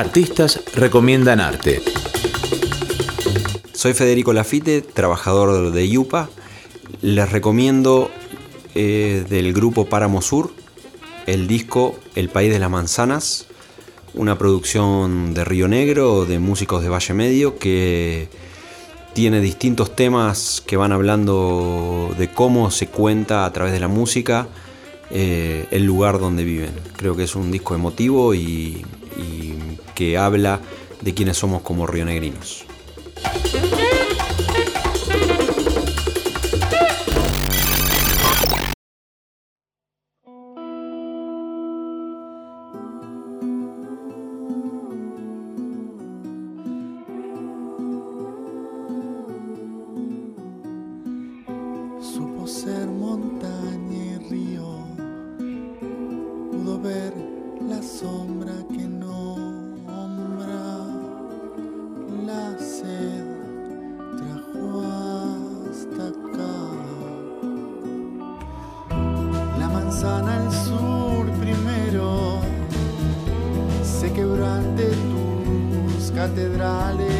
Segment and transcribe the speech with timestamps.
[0.00, 1.82] Artistas recomiendan arte.
[3.74, 6.30] Soy Federico Lafite, trabajador de Yupa.
[7.02, 8.10] Les recomiendo
[8.74, 10.54] eh, del grupo Páramo Sur
[11.26, 13.46] el disco El País de las Manzanas,
[14.14, 18.30] una producción de Río Negro, de músicos de Valle Medio, que
[19.12, 24.48] tiene distintos temas que van hablando de cómo se cuenta a través de la música
[25.10, 26.72] eh, el lugar donde viven.
[26.96, 28.82] Creo que es un disco emotivo y,
[29.18, 29.49] y
[30.00, 30.60] que habla
[31.02, 32.64] de quiénes somos como rionegrinos.
[56.82, 57.12] Ver
[57.68, 59.49] la sombra que nombra,
[70.02, 72.40] Manzana al sur primero.
[73.82, 77.19] Se quebró ante tus catedrales